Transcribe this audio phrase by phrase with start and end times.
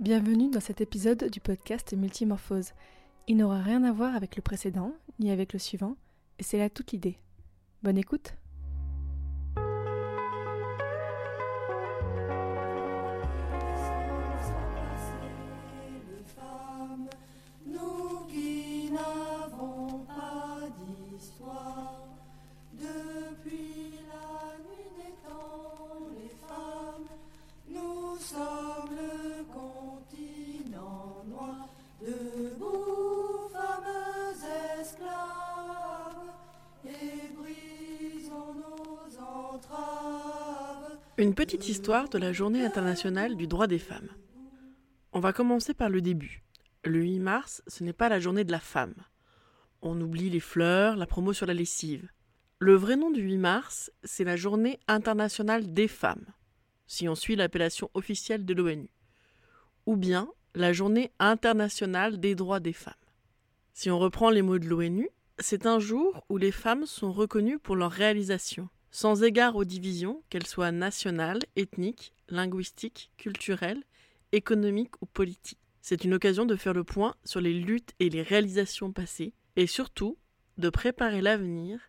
[0.00, 2.72] Bienvenue dans cet épisode du podcast Multimorphose.
[3.28, 5.94] Il n'aura rien à voir avec le précédent, ni avec le suivant,
[6.38, 7.18] et c'est là toute l'idée.
[7.82, 8.32] Bonne écoute
[22.72, 27.08] depuis la nuit des temps, les femmes,
[27.68, 28.69] nous sommes
[41.18, 44.08] Une petite histoire de la journée internationale du droit des femmes.
[45.12, 46.42] On va commencer par le début.
[46.84, 48.94] Le 8 mars, ce n'est pas la journée de la femme.
[49.82, 52.08] On oublie les fleurs, la promo sur la lessive.
[52.60, 56.26] Le vrai nom du 8 mars, c'est la journée internationale des femmes,
[56.86, 58.88] si on suit l'appellation officielle de l'ONU.
[59.84, 62.94] Ou bien la journée internationale des droits des femmes.
[63.72, 67.58] Si on reprend les mots de l'ONU, c'est un jour où les femmes sont reconnues
[67.58, 73.82] pour leurs réalisations, sans égard aux divisions, qu'elles soient nationales, ethniques, linguistiques, culturelles,
[74.32, 75.58] économiques ou politiques.
[75.80, 79.66] C'est une occasion de faire le point sur les luttes et les réalisations passées, et
[79.66, 80.18] surtout
[80.58, 81.80] de préparer l'avenir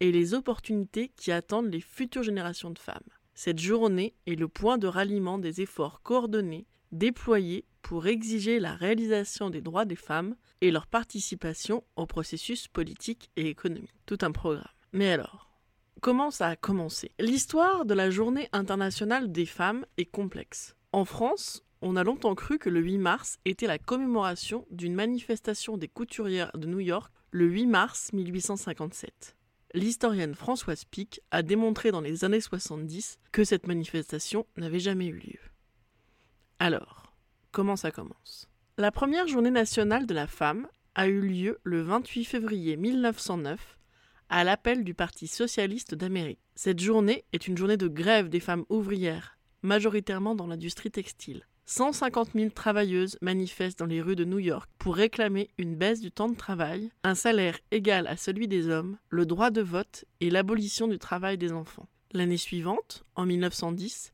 [0.00, 2.98] et les opportunités qui attendent les futures générations de femmes.
[3.34, 9.50] Cette journée est le point de ralliement des efforts coordonnés déployés pour exiger la réalisation
[9.50, 13.94] des droits des femmes et leur participation au processus politique et économique.
[14.06, 14.64] Tout un programme.
[14.92, 15.50] Mais alors,
[16.00, 17.12] comment ça a commencé?
[17.18, 20.76] L'histoire de la journée internationale des femmes est complexe.
[20.92, 25.76] En France, on a longtemps cru que le 8 mars était la commémoration d'une manifestation
[25.76, 29.36] des couturières de New York le 8 mars 1857.
[29.72, 35.18] L'historienne Françoise Pic a démontré dans les années 70 que cette manifestation n'avait jamais eu
[35.18, 35.49] lieu.
[36.62, 37.14] Alors,
[37.52, 38.46] comment ça commence?
[38.76, 43.78] La première journée nationale de la femme a eu lieu le 28 février 1909
[44.28, 46.38] à l'appel du Parti socialiste d'Amérique.
[46.54, 51.46] Cette journée est une journée de grève des femmes ouvrières, majoritairement dans l'industrie textile.
[51.64, 56.12] 150 000 travailleuses manifestent dans les rues de New York pour réclamer une baisse du
[56.12, 60.28] temps de travail, un salaire égal à celui des hommes, le droit de vote et
[60.28, 61.88] l'abolition du travail des enfants.
[62.12, 64.12] L'année suivante, en 1910,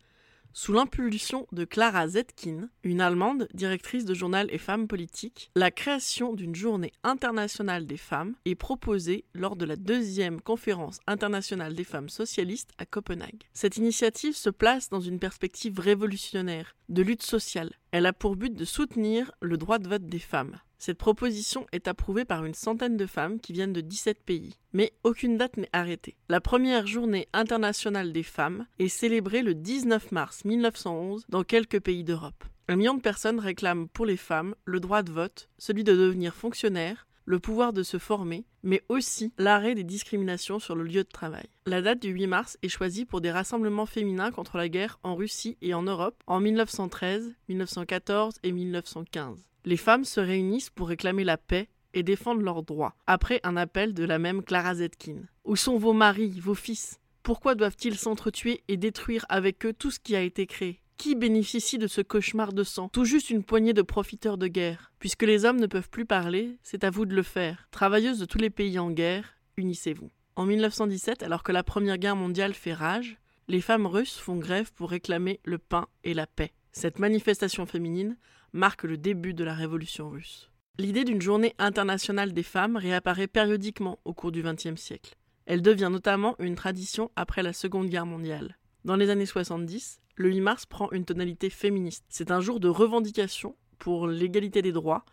[0.57, 6.33] sous l'impulsion de Clara Zetkin, une Allemande directrice de journal et femmes politiques, la création
[6.33, 12.09] d'une journée internationale des femmes est proposée lors de la deuxième conférence internationale des femmes
[12.09, 13.43] socialistes à Copenhague.
[13.53, 17.73] Cette initiative se place dans une perspective révolutionnaire, de lutte sociale.
[17.93, 20.59] Elle a pour but de soutenir le droit de vote des femmes.
[20.79, 24.93] Cette proposition est approuvée par une centaine de femmes qui viennent de 17 pays, mais
[25.05, 26.17] aucune date n'est arrêtée.
[26.29, 32.05] La première journée internationale des femmes est célébrée le 19 mars 1911 dans quelques pays
[32.05, 32.45] d'Europe.
[32.69, 36.35] Un million de personnes réclament pour les femmes le droit de vote, celui de devenir
[36.35, 41.09] fonctionnaire, le pouvoir de se former, mais aussi l'arrêt des discriminations sur le lieu de
[41.09, 41.47] travail.
[41.67, 45.15] La date du 8 mars est choisie pour des rassemblements féminins contre la guerre en
[45.15, 51.25] Russie et en Europe en 1913, 1914 et 1915 les femmes se réunissent pour réclamer
[51.25, 55.17] la paix et défendre leurs droits, après un appel de la même Clara Zetkin.
[55.45, 57.01] Où sont vos maris, vos fils?
[57.23, 60.81] Pourquoi doivent-ils s'entretuer et détruire avec eux tout ce qui a été créé?
[60.97, 62.89] Qui bénéficie de ce cauchemar de sang?
[62.89, 64.93] Tout juste une poignée de profiteurs de guerre.
[64.99, 67.69] Puisque les hommes ne peuvent plus parler, c'est à vous de le faire.
[67.71, 70.11] Travailleuses de tous les pays en guerre, unissez-vous.
[70.37, 74.73] En 1917, alors que la Première Guerre mondiale fait rage, les femmes russes font grève
[74.73, 76.53] pour réclamer le pain et la paix.
[76.73, 78.17] Cette manifestation féminine
[78.53, 80.51] marque le début de la révolution russe.
[80.79, 85.15] L'idée d'une journée internationale des femmes réapparaît périodiquement au cours du XXe siècle.
[85.45, 88.59] Elle devient notamment une tradition après la Seconde Guerre mondiale.
[88.85, 92.05] Dans les années 70, le 8 mars prend une tonalité féministe.
[92.09, 95.05] C'est un jour de revendication pour l'égalité des droits,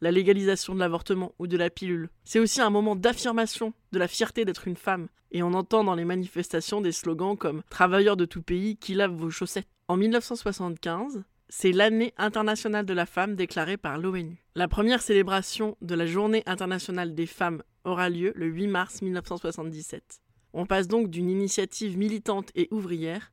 [0.00, 2.10] la légalisation de l'avortement ou de la pilule.
[2.24, 5.94] C'est aussi un moment d'affirmation de la fierté d'être une femme, et on entend dans
[5.94, 9.68] les manifestations des slogans comme Travailleurs de tout pays qui lavent vos chaussettes.
[9.88, 14.42] En 1975, c'est l'année internationale de la femme déclarée par l'ONU.
[14.54, 20.20] La première célébration de la Journée internationale des femmes aura lieu le 8 mars 1977.
[20.54, 23.32] On passe donc d'une initiative militante et ouvrière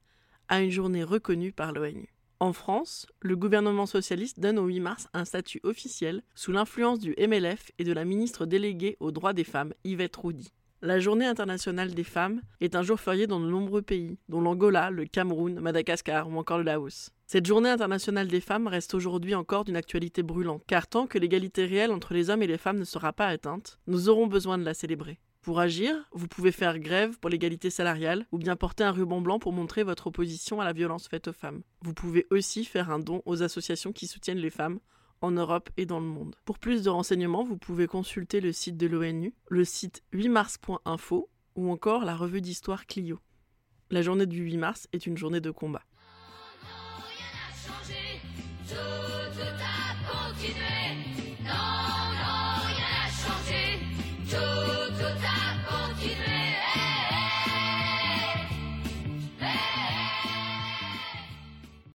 [0.50, 2.10] à une journée reconnue par l'ONU.
[2.42, 7.16] En France, le gouvernement socialiste donne au 8 mars un statut officiel sous l'influence du
[7.19, 10.50] MLF et de la ministre déléguée aux droits des femmes, Yvette Roudy.
[10.81, 14.90] La Journée internationale des femmes est un jour férié dans de nombreux pays, dont l'Angola,
[14.90, 17.10] le Cameroun, Madagascar ou encore le Laos.
[17.28, 21.66] Cette journée internationale des femmes reste aujourd'hui encore d'une actualité brûlante, car tant que l'égalité
[21.66, 24.63] réelle entre les hommes et les femmes ne sera pas atteinte, nous aurons besoin de
[24.63, 25.19] la célébrer.
[25.41, 29.39] Pour agir, vous pouvez faire grève pour l'égalité salariale ou bien porter un ruban blanc
[29.39, 31.62] pour montrer votre opposition à la violence faite aux femmes.
[31.81, 34.80] Vous pouvez aussi faire un don aux associations qui soutiennent les femmes
[35.21, 36.36] en Europe et dans le monde.
[36.44, 41.71] Pour plus de renseignements, vous pouvez consulter le site de l'ONU, le site 8mars.info ou
[41.71, 43.19] encore la revue d'histoire Clio.
[43.92, 45.83] La journée du 8 mars est une journée de combat.